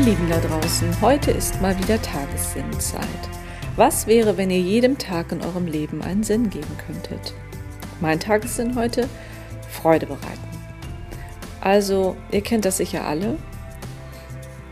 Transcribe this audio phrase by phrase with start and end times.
[0.00, 3.02] Ihr Lieben da draußen, heute ist mal wieder Tagessinnzeit.
[3.76, 7.34] Was wäre, wenn ihr jedem Tag in eurem Leben einen Sinn geben könntet?
[8.00, 9.10] Mein Tagessinn heute?
[9.68, 10.48] Freude bereiten.
[11.60, 13.36] Also, ihr kennt das sicher alle,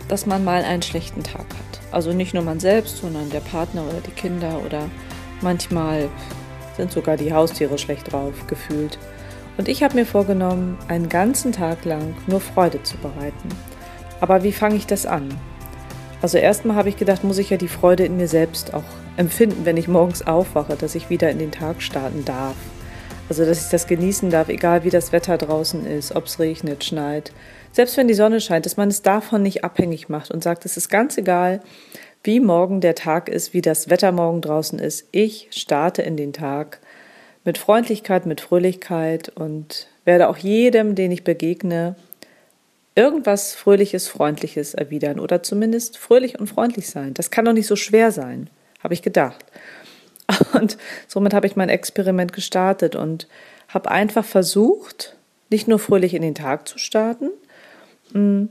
[0.09, 1.81] dass man mal einen schlechten Tag hat.
[1.93, 4.89] Also nicht nur man selbst, sondern der Partner oder die Kinder oder
[5.43, 6.09] manchmal
[6.79, 8.99] sind sogar die Haustiere schlecht drauf gefühlt.
[9.59, 13.51] Und ich habe mir vorgenommen, einen ganzen Tag lang nur Freude zu bereiten.
[14.21, 15.29] Aber wie fange ich das an?
[16.21, 18.85] Also erstmal habe ich gedacht, muss ich ja die Freude in mir selbst auch
[19.17, 22.57] empfinden, wenn ich morgens aufwache, dass ich wieder in den Tag starten darf.
[23.29, 26.85] Also dass ich das genießen darf, egal wie das Wetter draußen ist, ob es regnet,
[26.85, 27.33] schneit.
[27.73, 30.77] Selbst wenn die Sonne scheint, dass man es davon nicht abhängig macht und sagt, es
[30.77, 31.61] ist ganz egal,
[32.25, 35.07] wie morgen der Tag ist, wie das Wetter morgen draußen ist.
[35.13, 36.81] Ich starte in den Tag
[37.45, 41.95] mit Freundlichkeit, mit Fröhlichkeit und werde auch jedem, den ich begegne,
[42.99, 47.15] irgendwas Fröhliches, Freundliches erwidern oder zumindest fröhlich und freundlich sein.
[47.15, 48.51] Das kann doch nicht so schwer sein,
[48.83, 49.45] habe ich gedacht.
[50.53, 53.29] Und somit habe ich mein Experiment gestartet und
[53.69, 55.17] habe einfach versucht,
[55.49, 57.31] nicht nur fröhlich in den Tag zu starten,
[58.13, 58.45] mm,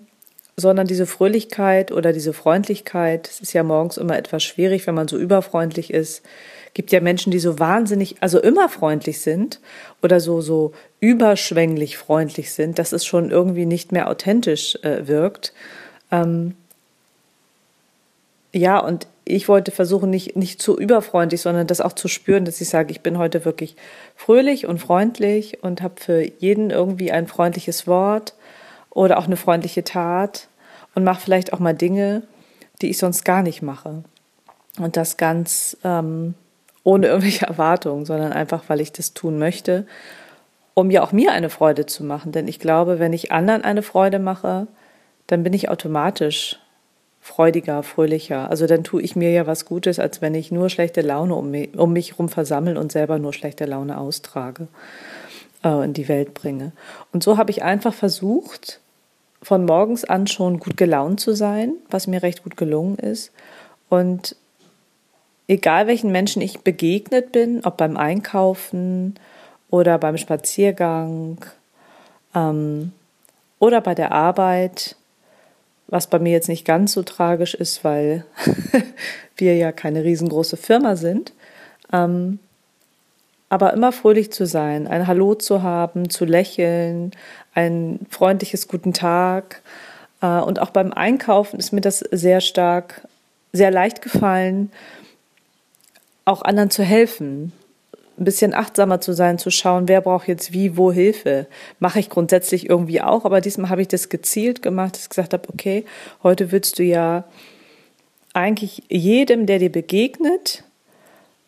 [0.59, 5.07] sondern diese Fröhlichkeit oder diese Freundlichkeit, es ist ja morgens immer etwas schwierig, wenn man
[5.07, 6.25] so überfreundlich ist,
[6.73, 9.59] gibt ja Menschen, die so wahnsinnig, also immer freundlich sind
[10.01, 15.53] oder so, so überschwänglich freundlich sind, dass es schon irgendwie nicht mehr authentisch äh, wirkt.
[16.11, 16.55] Ähm,
[18.51, 22.61] ja, und ich wollte versuchen, nicht, nicht zu überfreundlich, sondern das auch zu spüren, dass
[22.61, 23.75] ich sage, ich bin heute wirklich
[24.15, 28.33] fröhlich und freundlich und habe für jeden irgendwie ein freundliches Wort
[28.97, 30.47] oder auch eine freundliche Tat
[30.95, 32.23] und mache vielleicht auch mal Dinge,
[32.81, 34.03] die ich sonst gar nicht mache.
[34.79, 36.33] Und das ganz ähm,
[36.83, 39.85] ohne irgendwelche Erwartungen, sondern einfach, weil ich das tun möchte,
[40.73, 42.31] um ja auch mir eine Freude zu machen.
[42.31, 44.65] Denn ich glaube, wenn ich anderen eine Freude mache,
[45.27, 46.59] dann bin ich automatisch
[47.21, 48.49] freudiger, fröhlicher.
[48.49, 51.51] Also dann tue ich mir ja was Gutes, als wenn ich nur schlechte Laune um
[51.51, 54.69] mich, um mich herum versammle und selber nur schlechte Laune austrage,
[55.63, 56.71] äh, in die Welt bringe.
[57.13, 58.81] Und so habe ich einfach versucht,
[59.47, 63.31] von morgens an schon gut gelaunt zu sein, was mir recht gut gelungen ist.
[63.87, 64.35] Und
[65.47, 69.15] egal welchen Menschen ich begegnet bin, ob beim Einkaufen
[69.69, 71.37] oder beim Spaziergang
[72.35, 72.91] ähm,
[73.57, 74.97] oder bei der Arbeit,
[75.87, 78.25] was bei mir jetzt nicht ganz so tragisch ist, weil
[79.37, 81.31] wir ja keine riesengroße Firma sind.
[81.93, 82.39] Ähm,
[83.49, 87.11] aber immer fröhlich zu sein, ein Hallo zu haben, zu lächeln,
[87.53, 89.61] ein freundliches Guten Tag.
[90.21, 93.07] Äh, und auch beim Einkaufen ist mir das sehr stark,
[93.53, 94.71] sehr leicht gefallen,
[96.25, 97.53] auch anderen zu helfen,
[98.19, 101.47] ein bisschen achtsamer zu sein, zu schauen, wer braucht jetzt wie, wo Hilfe.
[101.79, 105.33] Mache ich grundsätzlich irgendwie auch, aber diesmal habe ich das gezielt gemacht, dass ich gesagt
[105.33, 105.85] habe, okay,
[106.23, 107.25] heute willst du ja
[108.33, 110.63] eigentlich jedem, der dir begegnet,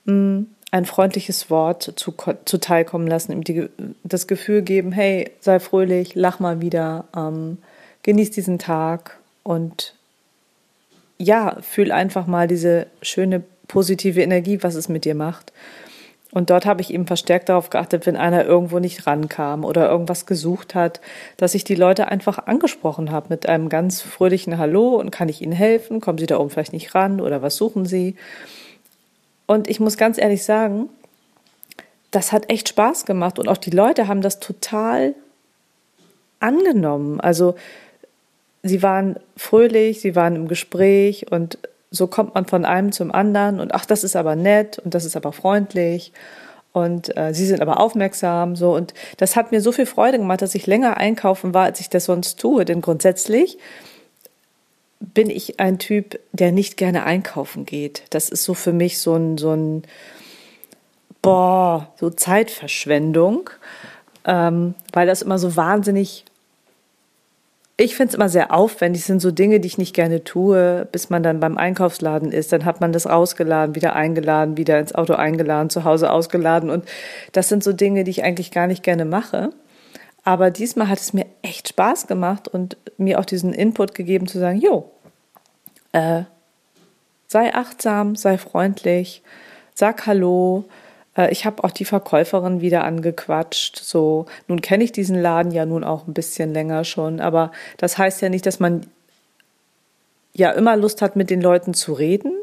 [0.05, 2.13] mm, ein freundliches Wort zu,
[2.45, 3.69] zuteilkommen lassen, ihm die,
[4.03, 7.57] das Gefühl geben, hey, sei fröhlich, lach mal wieder, ähm,
[8.03, 9.95] genieß diesen Tag und
[11.17, 15.51] ja, fühl einfach mal diese schöne positive Energie, was es mit dir macht.
[16.31, 20.27] Und dort habe ich eben verstärkt darauf geachtet, wenn einer irgendwo nicht rankam oder irgendwas
[20.27, 21.01] gesucht hat,
[21.37, 25.41] dass ich die Leute einfach angesprochen habe mit einem ganz fröhlichen Hallo und kann ich
[25.41, 26.01] Ihnen helfen?
[26.01, 28.15] Kommen Sie da oben vielleicht nicht ran oder was suchen Sie?
[29.49, 30.89] Und ich muss ganz ehrlich sagen,
[32.11, 35.15] das hat echt Spaß gemacht und auch die Leute haben das total
[36.39, 37.19] angenommen.
[37.19, 37.55] Also
[38.61, 41.57] sie waren fröhlich, sie waren im Gespräch und
[41.89, 45.03] so kommt man von einem zum anderen und ach, das ist aber nett und das
[45.03, 46.13] ist aber freundlich
[46.71, 50.43] und äh, sie sind aber aufmerksam so und das hat mir so viel Freude gemacht,
[50.43, 53.57] dass ich länger einkaufen war, als ich das sonst tue, denn grundsätzlich
[54.99, 58.03] bin ich ein Typ, der nicht gerne einkaufen geht.
[58.09, 59.83] Das ist so für mich so ein so ein
[61.21, 63.49] boah, so Zeitverschwendung,
[64.25, 66.25] ähm, weil das immer so wahnsinnig
[67.81, 70.85] ich finde es immer sehr aufwendig, das sind so Dinge, die ich nicht gerne tue,
[70.91, 72.51] bis man dann beim Einkaufsladen ist.
[72.51, 76.69] Dann hat man das rausgeladen, wieder eingeladen, wieder ins Auto eingeladen, zu Hause ausgeladen.
[76.69, 76.83] Und
[77.31, 79.51] das sind so Dinge, die ich eigentlich gar nicht gerne mache.
[80.23, 84.39] Aber diesmal hat es mir echt Spaß gemacht und mir auch diesen Input gegeben zu
[84.39, 84.91] sagen, jo,
[85.91, 86.23] äh,
[87.27, 89.23] sei achtsam, sei freundlich,
[89.73, 90.65] sag Hallo,
[91.15, 93.77] äh, ich habe auch die Verkäuferin wieder angequatscht.
[93.77, 97.97] So, nun kenne ich diesen Laden ja nun auch ein bisschen länger schon, aber das
[97.97, 98.85] heißt ja nicht, dass man
[100.33, 102.33] ja immer Lust hat, mit den Leuten zu reden.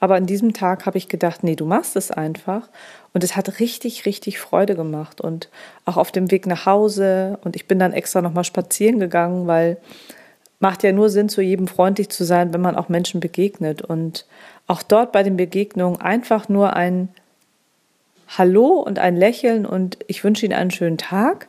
[0.00, 2.68] Aber an diesem Tag habe ich gedacht, nee, du machst es einfach.
[3.12, 5.20] Und es hat richtig, richtig Freude gemacht.
[5.20, 5.48] Und
[5.84, 7.38] auch auf dem Weg nach Hause.
[7.44, 9.78] Und ich bin dann extra nochmal spazieren gegangen, weil
[10.58, 13.82] macht ja nur Sinn, zu jedem freundlich zu sein, wenn man auch Menschen begegnet.
[13.82, 14.26] Und
[14.66, 17.08] auch dort bei den Begegnungen einfach nur ein
[18.28, 21.46] Hallo und ein Lächeln und ich wünsche Ihnen einen schönen Tag.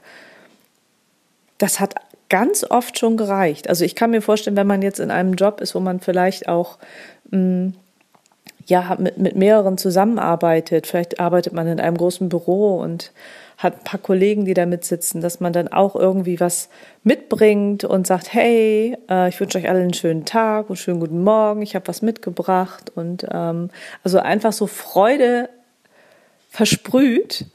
[1.58, 1.96] Das hat
[2.30, 3.70] ganz oft schon gereicht.
[3.70, 6.48] Also ich kann mir vorstellen, wenn man jetzt in einem Job ist, wo man vielleicht
[6.48, 6.78] auch
[7.32, 7.74] mh, mm,
[8.68, 13.12] ja mit, mit mehreren zusammenarbeitet, vielleicht arbeitet man in einem großen Büro und
[13.58, 16.70] hat ein paar Kollegen, die da mitsitzen, dass man dann auch irgendwie was
[17.04, 21.24] mitbringt und sagt, hey, äh, ich wünsche euch alle einen schönen Tag und schönen guten
[21.24, 23.70] Morgen, ich habe was mitgebracht und ähm,
[24.04, 25.50] also einfach so Freude
[26.50, 27.46] versprüht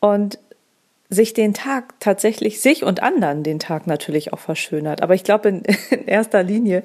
[0.00, 0.38] und
[1.10, 5.02] sich den Tag tatsächlich, sich und anderen den Tag natürlich auch verschönert.
[5.02, 6.82] Aber ich glaube, in, in erster Linie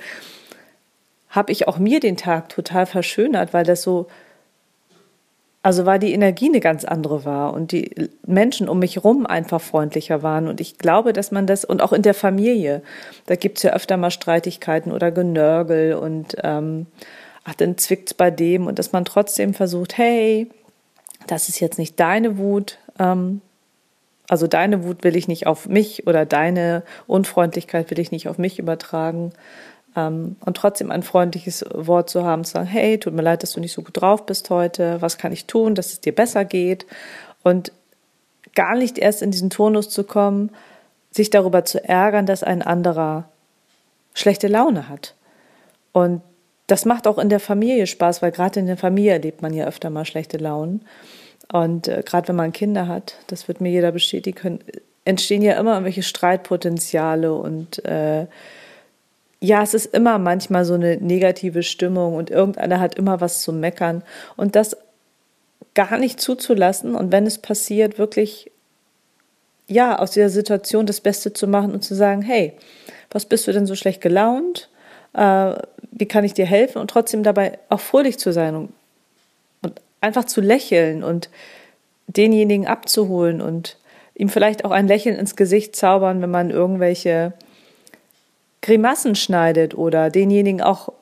[1.30, 4.08] habe ich auch mir den Tag total verschönert, weil das so,
[5.64, 9.62] also weil die Energie eine ganz andere war und die Menschen um mich rum einfach
[9.62, 10.48] freundlicher waren.
[10.48, 12.84] Und ich glaube, dass man das, und auch in der Familie,
[13.26, 16.86] da gibt es ja öfter mal Streitigkeiten oder Genörgel und ähm,
[17.44, 20.50] ach, dann zwickt's bei dem und dass man trotzdem versucht, hey,
[21.28, 23.42] das ist jetzt nicht deine Wut, ähm,
[24.30, 28.38] also deine Wut will ich nicht auf mich oder deine Unfreundlichkeit will ich nicht auf
[28.38, 29.34] mich übertragen.
[29.96, 33.54] Ähm, und trotzdem ein freundliches Wort zu haben, zu sagen, hey, tut mir leid, dass
[33.54, 36.46] du nicht so gut drauf bist heute, was kann ich tun, dass es dir besser
[36.46, 36.86] geht?
[37.44, 37.72] Und
[38.56, 40.52] gar nicht erst in diesen Tonus zu kommen,
[41.12, 43.30] sich darüber zu ärgern, dass ein anderer
[44.14, 45.16] schlechte Laune hat.
[45.92, 46.22] Und
[46.68, 49.66] das macht auch in der Familie Spaß, weil gerade in der Familie erlebt man ja
[49.66, 50.86] öfter mal schlechte Launen.
[51.52, 54.60] Und äh, gerade wenn man Kinder hat, das wird mir jeder bestätigen können,
[55.06, 58.28] entstehen ja immer irgendwelche Streitpotenziale und äh,
[59.40, 63.52] ja, es ist immer manchmal so eine negative Stimmung und irgendeiner hat immer was zu
[63.52, 64.04] meckern
[64.38, 64.78] und das
[65.74, 68.52] gar nicht zuzulassen und wenn es passiert, wirklich
[69.68, 72.54] ja, aus dieser Situation das Beste zu machen und zu sagen, hey,
[73.10, 74.70] was bist du denn so schlecht gelaunt?
[75.14, 75.56] Äh,
[75.92, 76.80] wie kann ich dir helfen?
[76.80, 78.74] Und trotzdem dabei auch fröhlich zu sein und
[80.04, 81.30] einfach zu lächeln und
[82.08, 83.78] denjenigen abzuholen und
[84.16, 87.34] ihm vielleicht auch ein Lächeln ins Gesicht zaubern, wenn man irgendwelche
[88.62, 90.94] Grimassen schneidet oder denjenigen auch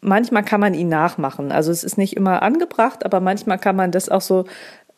[0.00, 1.52] manchmal kann man ihn nachmachen.
[1.52, 4.44] Also es ist nicht immer angebracht, aber manchmal kann man das auch so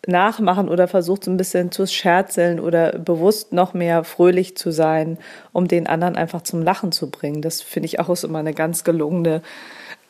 [0.06, 5.18] nachmachen oder versucht so ein bisschen zu scherzeln oder bewusst noch mehr fröhlich zu sein,
[5.52, 7.42] um den anderen einfach zum Lachen zu bringen.
[7.42, 9.42] Das finde ich auch ist immer eine ganz gelungene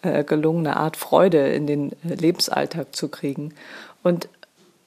[0.04, 3.54] äh, gelungene Art Freude in den äh, Lebensalltag zu kriegen.
[4.02, 4.28] Und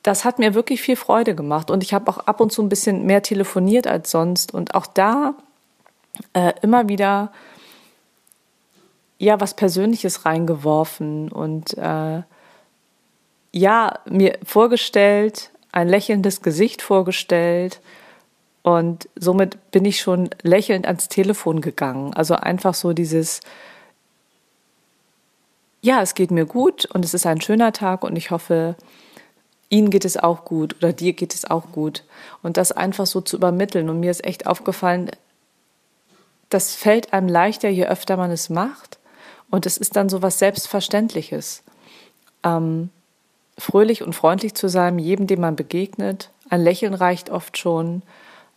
[0.03, 1.69] das hat mir wirklich viel Freude gemacht.
[1.69, 4.53] Und ich habe auch ab und zu ein bisschen mehr telefoniert als sonst.
[4.53, 5.33] Und auch da
[6.33, 7.31] äh, immer wieder
[9.17, 12.21] ja was Persönliches reingeworfen und äh,
[13.51, 17.81] ja mir vorgestellt, ein lächelndes Gesicht vorgestellt.
[18.63, 22.13] Und somit bin ich schon lächelnd ans Telefon gegangen.
[22.13, 23.39] Also einfach so dieses,
[25.87, 28.75] ja, es geht mir gut und es ist ein schöner Tag und ich hoffe,
[29.69, 32.03] Ihnen geht es auch gut oder dir geht es auch gut.
[32.43, 33.89] Und das einfach so zu übermitteln.
[33.89, 35.09] Und mir ist echt aufgefallen,
[36.49, 38.99] das fällt einem leichter, je öfter man es macht.
[39.49, 41.63] Und es ist dann so was Selbstverständliches.
[42.43, 42.89] Ähm,
[43.57, 46.31] fröhlich und freundlich zu sein, jedem, dem man begegnet.
[46.49, 48.01] Ein Lächeln reicht oft schon.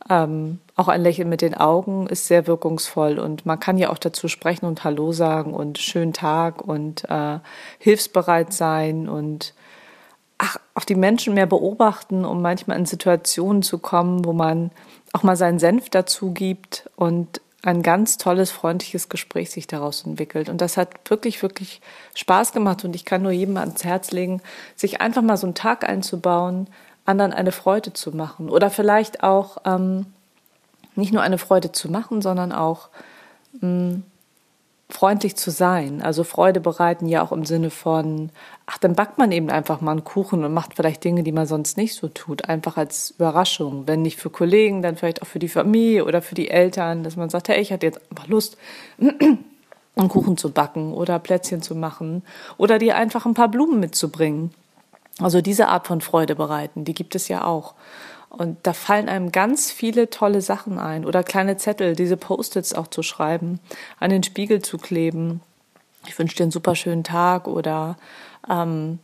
[0.09, 3.99] Ähm, auch ein Lächeln mit den Augen ist sehr wirkungsvoll und man kann ja auch
[3.99, 7.39] dazu sprechen und Hallo sagen und schönen Tag und äh,
[7.79, 9.55] hilfsbereit sein und
[10.39, 14.71] ach, auch die Menschen mehr beobachten, um manchmal in Situationen zu kommen, wo man
[15.13, 20.49] auch mal seinen Senf dazu gibt und ein ganz tolles, freundliches Gespräch sich daraus entwickelt.
[20.49, 21.83] Und das hat wirklich, wirklich
[22.15, 22.85] Spaß gemacht.
[22.85, 24.41] Und ich kann nur jedem ans Herz legen,
[24.77, 26.69] sich einfach mal so einen Tag einzubauen,
[27.05, 28.49] anderen eine Freude zu machen.
[28.49, 30.07] Oder vielleicht auch ähm,
[30.95, 32.89] nicht nur eine Freude zu machen, sondern auch
[33.61, 34.03] mh, mm,
[34.93, 36.03] freundlich zu sein.
[36.03, 38.31] Also Freude bereiten ja auch im Sinne von,
[38.67, 41.47] ach, dann backt man eben einfach mal einen Kuchen und macht vielleicht Dinge, die man
[41.47, 43.87] sonst nicht so tut, einfach als Überraschung.
[43.87, 47.17] Wenn nicht für Kollegen, dann vielleicht auch für die Familie oder für die Eltern, dass
[47.17, 48.57] man sagt, hey, ich hatte jetzt einfach Lust,
[48.99, 52.23] einen Kuchen zu backen oder Plätzchen zu machen
[52.57, 54.53] oder dir einfach ein paar Blumen mitzubringen.
[55.21, 57.75] Also diese Art von Freude bereiten, die gibt es ja auch.
[58.31, 62.87] Und da fallen einem ganz viele tolle Sachen ein oder kleine Zettel, diese Post-its auch
[62.87, 63.59] zu schreiben,
[63.99, 65.41] an den Spiegel zu kleben.
[66.07, 67.97] Ich wünsche dir einen super schönen Tag oder
[68.49, 69.01] ähm,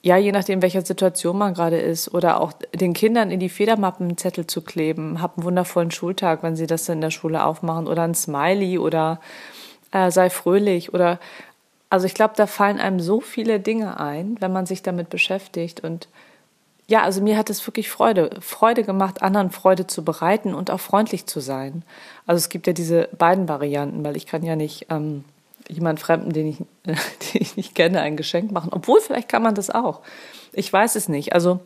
[0.00, 4.08] ja, je nachdem, welcher Situation man gerade ist oder auch den Kindern in die Federmappen
[4.08, 5.22] einen Zettel zu kleben.
[5.22, 9.20] Hab einen wundervollen Schultag, wenn sie das in der Schule aufmachen oder ein Smiley oder
[9.92, 11.20] äh, sei fröhlich oder
[11.92, 15.80] also ich glaube, da fallen einem so viele Dinge ein, wenn man sich damit beschäftigt
[15.80, 16.08] und
[16.88, 20.80] ja, also mir hat es wirklich Freude, Freude gemacht, anderen Freude zu bereiten und auch
[20.80, 21.82] freundlich zu sein.
[22.26, 25.24] Also es gibt ja diese beiden Varianten, weil ich kann ja nicht ähm,
[25.68, 26.94] jemand Fremden, den ich, äh,
[27.34, 28.70] den ich nicht kenne, ein Geschenk machen.
[28.72, 30.00] Obwohl, vielleicht kann man das auch.
[30.54, 31.34] Ich weiß es nicht.
[31.34, 31.60] Also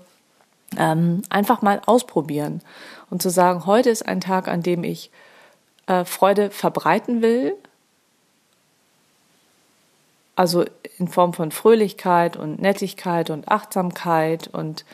[0.76, 2.62] ähm, einfach mal ausprobieren
[3.10, 5.12] und zu sagen, heute ist ein Tag, an dem ich
[5.86, 7.54] äh, Freude verbreiten will.
[10.36, 10.64] Also
[10.98, 14.84] in Form von Fröhlichkeit und Nettigkeit und Achtsamkeit und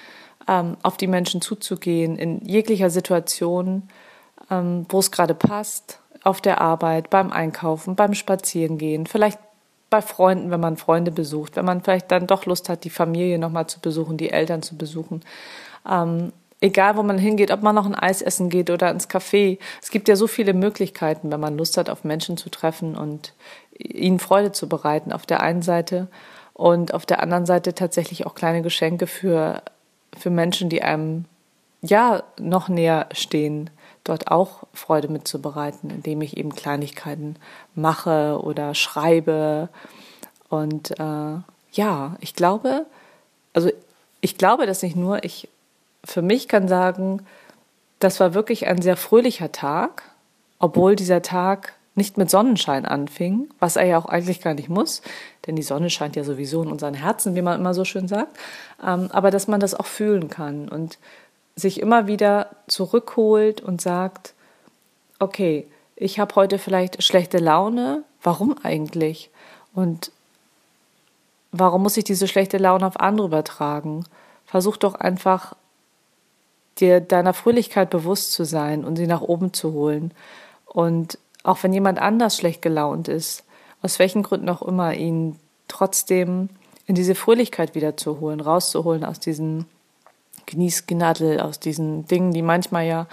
[0.49, 3.89] ähm, auf die Menschen zuzugehen in jeglicher Situation,
[4.51, 9.39] ähm, wo es gerade passt auf der Arbeit, beim Einkaufen, beim Spazierengehen, vielleicht
[9.91, 13.39] bei Freunden, wenn man Freunde besucht, wenn man vielleicht dann doch Lust hat, die Familie
[13.39, 15.21] nochmal zu besuchen, die Eltern zu besuchen.
[15.89, 19.59] Ähm, egal, wo man hingeht, ob man noch ein Eis essen geht oder ins Café.
[19.83, 23.35] Es gibt ja so viele Möglichkeiten, wenn man Lust hat, auf Menschen zu treffen und
[23.83, 26.09] ihnen Freude zu bereiten auf der einen Seite
[26.55, 29.63] und auf der anderen Seite tatsächlich auch kleine Geschenke für,
[30.17, 31.25] für Menschen, die einem
[31.81, 33.71] ja noch näher stehen
[34.05, 37.37] dort auch Freude mitzubereiten, indem ich eben Kleinigkeiten
[37.75, 39.69] mache oder schreibe.
[40.49, 41.39] Und äh,
[41.73, 42.87] ja, ich glaube,
[43.53, 43.71] also
[44.21, 45.49] ich glaube das nicht nur, ich
[46.05, 47.25] für mich kann sagen,
[48.01, 50.03] das war wirklich ein sehr fröhlicher Tag,
[50.59, 55.03] obwohl dieser Tag nicht mit Sonnenschein anfing, was er ja auch eigentlich gar nicht muss,
[55.47, 58.39] denn die Sonne scheint ja sowieso in unseren Herzen, wie man immer so schön sagt,
[58.83, 60.99] ähm, aber dass man das auch fühlen kann und
[61.55, 64.33] sich immer wieder zurückholt und sagt,
[65.19, 69.31] okay, ich habe heute vielleicht schlechte Laune, warum eigentlich?
[69.75, 70.11] Und
[71.53, 74.05] warum muss ich diese schlechte Laune auf andere übertragen?
[74.47, 75.55] Versuch doch einfach
[76.79, 80.13] dir deiner Fröhlichkeit bewusst zu sein und sie nach oben zu holen.
[80.65, 83.45] Und auch wenn jemand anders schlecht gelaunt ist,
[83.83, 85.37] aus welchen Gründen auch immer, ihn
[85.69, 86.49] trotzdem
[86.87, 89.67] in diese Fröhlichkeit wiederzuholen, rauszuholen aus diesen
[90.47, 93.07] Genießgnadel, aus diesen Dingen, die manchmal ja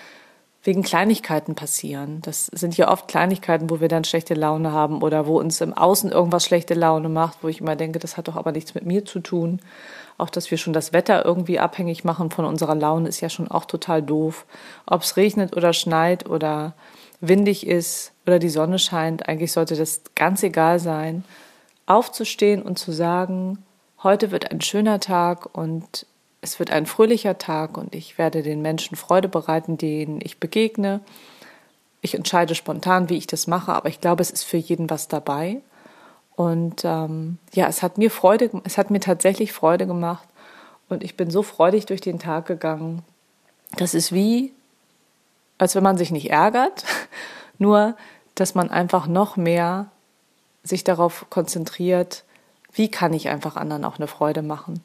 [0.63, 2.21] wegen Kleinigkeiten passieren.
[2.21, 5.73] Das sind ja oft Kleinigkeiten, wo wir dann schlechte Laune haben oder wo uns im
[5.73, 8.85] Außen irgendwas schlechte Laune macht, wo ich immer denke, das hat doch aber nichts mit
[8.85, 9.61] mir zu tun.
[10.17, 13.47] Auch, dass wir schon das Wetter irgendwie abhängig machen von unserer Laune, ist ja schon
[13.47, 14.45] auch total doof.
[14.85, 16.73] Ob es regnet oder schneit oder
[17.21, 21.23] windig ist oder die Sonne scheint, eigentlich sollte das ganz egal sein.
[21.85, 23.63] Aufzustehen und zu sagen,
[24.03, 26.05] heute wird ein schöner Tag und
[26.41, 31.01] es wird ein fröhlicher Tag und ich werde den Menschen Freude bereiten, denen ich begegne.
[32.01, 35.09] Ich entscheide spontan, wie ich das mache, aber ich glaube, es ist für jeden was
[35.09, 35.61] dabei.
[36.35, 40.25] Und ähm, ja, es hat mir Freude, es hat mir tatsächlich Freude gemacht
[40.87, 43.03] und ich bin so freudig durch den Tag gegangen.
[43.75, 44.53] Das ist wie,
[45.59, 46.83] als wenn man sich nicht ärgert,
[47.59, 47.95] nur
[48.33, 49.91] dass man einfach noch mehr
[50.63, 52.23] sich darauf konzentriert,
[52.73, 54.81] wie kann ich einfach anderen auch eine Freude machen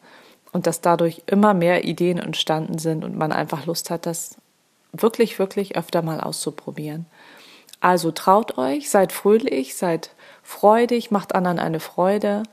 [0.53, 4.37] und dass dadurch immer mehr Ideen entstanden sind und man einfach Lust hat, das
[4.93, 7.07] wirklich, wirklich öfter mal auszuprobieren.
[7.81, 10.11] Also traut euch, seid fröhlich, seid
[10.43, 12.45] freudig, macht anderen eine Freude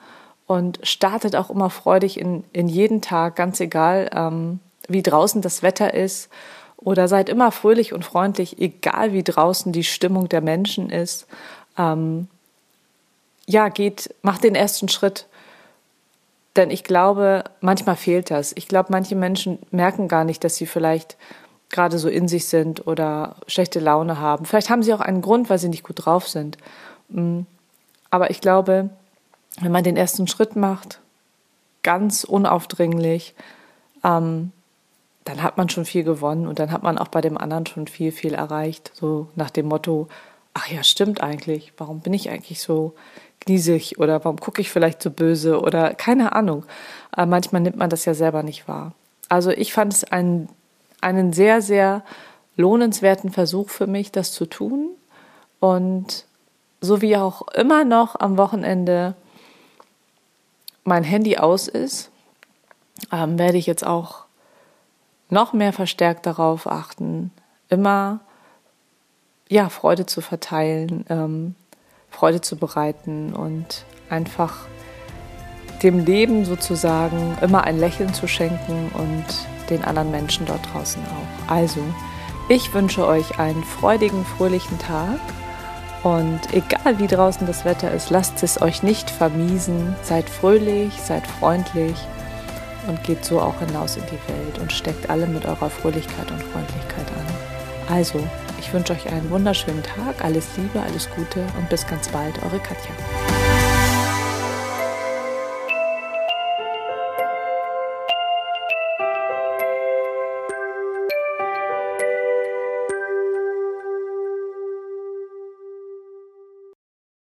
[0.45, 5.63] und startet auch immer freudig in, in jeden Tag, ganz egal, ähm, wie draußen das
[5.63, 6.29] Wetter ist.
[6.83, 11.27] Oder seid immer fröhlich und freundlich, egal wie draußen die Stimmung der Menschen ist.
[11.77, 12.27] Ähm,
[13.47, 15.27] ja, geht, macht den ersten Schritt
[16.55, 18.51] denn ich glaube, manchmal fehlt das.
[18.55, 21.17] Ich glaube, manche Menschen merken gar nicht, dass sie vielleicht
[21.69, 24.45] gerade so in sich sind oder schlechte Laune haben.
[24.45, 26.57] Vielleicht haben sie auch einen Grund, weil sie nicht gut drauf sind.
[27.09, 27.41] Mm.
[28.09, 28.89] Aber ich glaube,
[29.61, 30.99] wenn man den ersten Schritt macht,
[31.81, 33.33] ganz unaufdringlich,
[34.03, 34.51] ähm,
[35.23, 37.87] dann hat man schon viel gewonnen und dann hat man auch bei dem anderen schon
[37.87, 38.91] viel, viel erreicht.
[38.95, 40.07] So nach dem Motto,
[40.53, 42.95] ach ja, stimmt eigentlich, warum bin ich eigentlich so
[43.39, 46.65] gniesig oder warum gucke ich vielleicht so böse oder keine Ahnung.
[47.11, 48.93] Aber manchmal nimmt man das ja selber nicht wahr.
[49.29, 50.49] Also ich fand es einen,
[51.01, 52.03] einen sehr, sehr
[52.57, 54.89] lohnenswerten Versuch für mich, das zu tun.
[55.59, 56.25] Und
[56.81, 59.15] so wie auch immer noch am Wochenende
[60.83, 62.09] mein Handy aus ist,
[63.11, 64.25] ähm, werde ich jetzt auch
[65.31, 67.31] noch mehr verstärkt darauf achten,
[67.69, 68.19] immer
[69.49, 71.55] ja Freude zu verteilen, ähm,
[72.09, 74.67] Freude zu bereiten und einfach
[75.81, 79.25] dem Leben sozusagen immer ein Lächeln zu schenken und
[79.69, 81.51] den anderen Menschen dort draußen auch.
[81.51, 81.81] Also,
[82.49, 85.19] ich wünsche euch einen freudigen, fröhlichen Tag
[86.03, 89.95] und egal wie draußen das Wetter ist, lasst es euch nicht vermiesen.
[90.03, 91.95] Seid fröhlich, seid freundlich
[92.87, 96.41] und geht so auch hinaus in die Welt und steckt alle mit eurer Fröhlichkeit und
[96.43, 97.95] Freundlichkeit an.
[97.95, 98.25] Also,
[98.59, 102.59] ich wünsche euch einen wunderschönen Tag, alles Liebe, alles Gute und bis ganz bald, eure
[102.59, 102.91] Katja.